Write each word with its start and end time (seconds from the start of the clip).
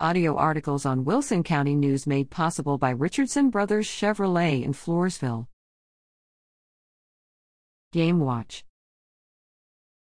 Audio 0.00 0.34
articles 0.34 0.84
on 0.84 1.04
Wilson 1.04 1.44
County 1.44 1.76
News 1.76 2.04
made 2.04 2.28
possible 2.28 2.78
by 2.78 2.90
Richardson 2.90 3.48
Brothers 3.48 3.86
Chevrolet 3.86 4.64
in 4.64 4.72
Floresville. 4.72 5.46
Game 7.92 8.18
Watch 8.18 8.64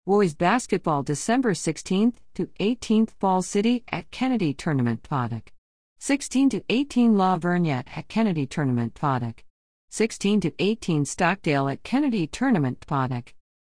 Boys 0.05 0.33
Basketball 0.33 1.03
December 1.03 1.51
16th 1.51 2.15
to 2.35 2.47
18th 2.61 3.09
Fall 3.19 3.41
City 3.41 3.83
at 3.91 4.09
Kenedy 4.11 4.55
Tournament 4.55 5.03
Potoc. 5.03 5.51
16 5.99 6.49
to 6.51 6.63
18 6.69 7.17
La 7.17 7.37
Vernia 7.37 7.83
at 7.93 8.07
Kenedy 8.07 8.49
Tournament 8.49 8.93
Potoc. 8.93 9.43
16 9.89 10.39
to 10.39 10.53
18 10.57 11.03
Stockdale 11.03 11.67
at 11.67 11.83
Kenedy 11.83 12.31
Tournament 12.31 12.79
Potoc. 12.87 13.33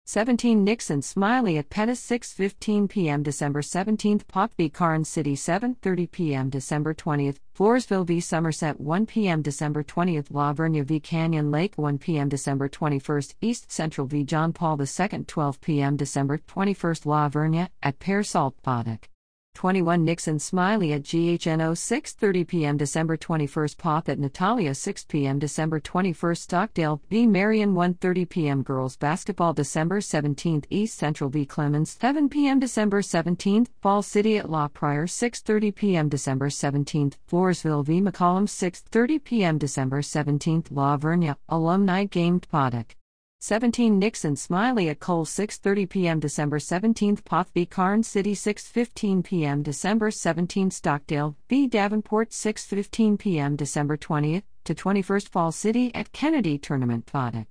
17 0.10 0.64
Nixon 0.64 1.02
Smiley 1.02 1.58
at 1.58 1.70
Pettus 1.70 2.00
6:15 2.10 2.88
p.m. 2.88 3.24
December 3.24 3.62
17th 3.62 4.26
Poth 4.30 4.54
v 4.56 4.70
Karnes 4.70 5.06
City 5.06 5.36
7:30 5.36 6.10
p.m. 6.10 6.50
December 6.50 6.94
20th 6.94 7.40
Floresville 7.54 8.06
v 8.06 8.22
Somerset 8.22 8.80
1 8.80 9.06
p.m. 9.06 9.42
December 9.42 9.84
20th 9.84 10.28
La 10.32 10.54
Vernia 10.54 10.86
v 10.86 11.02
Canyon 11.02 11.52
Lake 11.52 11.78
1 11.78 11.98
p.m. 11.98 12.30
December 12.30 12.70
21st 12.70 13.36
East 13.42 13.70
Central 13.70 14.08
v 14.08 14.24
John 14.24 14.54
Paul 14.54 14.82
II 14.82 15.26
12 15.28 15.60
p.m. 15.60 15.98
December 15.98 16.38
21st 16.38 17.06
La 17.06 17.28
Vernia 17.28 17.68
at 17.84 18.00
Pearsall 18.00 18.56
Potoc 18.64 19.10
21 19.58 20.06
Nixon 20.06 20.38
Smiley 20.38 20.94
at 20.94 21.02
GHNO 21.02 21.74
6:30 21.74 22.48
p.m. 22.48 22.78
December 22.78 23.18
21st 23.18 23.76
Poth 23.80 24.08
at 24.08 24.20
Natalia 24.20 24.76
6 24.76 25.06
p.m. 25.06 25.40
December 25.40 25.80
21st 25.80 26.38
Stockdale 26.38 27.02
v 27.10 27.26
Marion 27.26 27.74
1:30 27.74 28.30
p.m. 28.30 28.62
Girls 28.62 28.98
Basketball 28.98 29.54
December 29.54 30.00
17th 30.00 30.66
East 30.70 30.96
Central 30.96 31.32
v 31.32 31.44
Clemens 31.44 31.98
7 32.00 32.30
p.m. 32.30 32.60
December 32.60 33.02
17th 33.02 33.70
Fall 33.82 34.04
City 34.04 34.38
at 34.38 34.48
La 34.48 34.68
Pryor 34.68 35.08
6:30 35.08 35.74
p.m. 35.74 36.08
December 36.08 36.50
17th 36.50 37.16
Floresville 37.28 37.84
v 37.84 38.00
McCollum 38.00 38.46
6:30 38.46 39.24
p.m. 39.24 39.58
December 39.58 40.04
17th 40.04 40.68
La 40.70 40.98
Vernia 40.98 41.36
Alumni 41.50 42.04
Game 42.04 42.40
Potoc 42.40 42.97
17 43.40 44.00
Nixon 44.00 44.36
Smiley 44.36 44.90
at 44.90 45.00
Cole 45.00 45.24
6:30 45.24 45.88
p.m. 45.88 46.20
December 46.20 46.58
17th 46.58 47.24
Poth 47.24 47.52
v 47.54 47.66
Karnes 47.66 48.06
City 48.06 48.34
6:15 48.34 49.24
p.m. 49.24 49.62
December 49.62 50.10
17th 50.10 50.74
Stockdale 50.74 51.36
v 51.48 51.68
Davenport 51.68 52.32
6:15 52.32 53.20
p.m. 53.20 53.56
December 53.56 53.96
20th 53.96 54.44
to 54.66 54.74
21st 54.74 55.30
Fall 55.30 55.52
City 55.52 55.94
at 55.94 56.12
Kenedy 56.12 56.60
Tournament 56.62 57.06
Potoc 57.06 57.46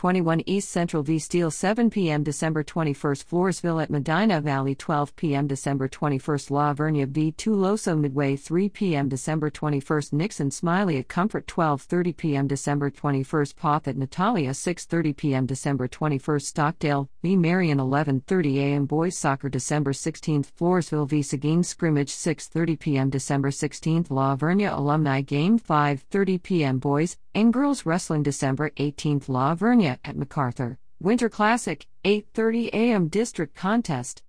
21 0.00 0.40
East 0.46 0.70
Central 0.70 1.02
v 1.02 1.18
Steele 1.18 1.50
7 1.50 1.90
p.m. 1.90 2.22
December 2.22 2.64
21st 2.64 3.22
Floresville 3.22 3.82
at 3.82 3.90
Medina 3.90 4.40
Valley 4.40 4.74
12 4.74 5.14
p.m. 5.14 5.46
December 5.46 5.90
21st 5.90 6.50
La 6.50 6.72
Vernia 6.72 7.06
v 7.06 7.30
Tuloso 7.32 8.00
Midway 8.00 8.34
3 8.34 8.70
p.m. 8.70 9.10
December 9.10 9.50
21st 9.50 10.14
Nixon 10.14 10.50
Smiley 10.50 10.96
at 10.96 11.08
Comfort 11.08 11.46
12:30 11.46 12.16
p.m. 12.16 12.46
December 12.46 12.90
21st 12.90 13.56
Poth 13.56 13.88
at 13.88 13.96
Natalia 13.98 14.52
6:30 14.52 15.14
p.m. 15.14 15.44
December 15.44 15.86
21st 15.86 16.42
Stockdale 16.42 17.10
v 17.22 17.36
Marion 17.36 17.76
11:30 17.76 18.56
a.m. 18.56 18.86
Boys 18.86 19.18
Soccer 19.18 19.50
December 19.50 19.92
16th 19.92 20.50
Floresville 20.58 21.08
v 21.08 21.20
Seguin 21.20 21.62
Scrimmage 21.62 22.10
6:30 22.10 22.78
p.m. 22.78 23.10
December 23.10 23.50
16th 23.50 24.10
La 24.10 24.34
Vernia 24.34 24.74
Alumni 24.74 25.20
Game 25.20 25.58
5:30 25.58 26.42
p.m. 26.42 26.78
Boys 26.78 27.18
and 27.34 27.52
Girls 27.52 27.84
Wrestling 27.84 28.22
December 28.22 28.70
18th 28.70 29.28
La 29.28 29.54
Vernia 29.54 29.79
at 29.86 30.16
MacArthur. 30.16 30.78
Winter 31.00 31.28
Classic, 31.28 31.86
8:30 32.04 32.68
a.m. 32.72 33.08
District 33.08 33.54
Contest. 33.54 34.22